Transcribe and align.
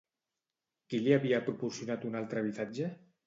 Qui 0.93 1.01
li 1.07 1.13
havia 1.17 1.43
proporcionat 1.49 2.09
un 2.11 2.17
altre 2.23 2.41
habitatge? 2.43 2.89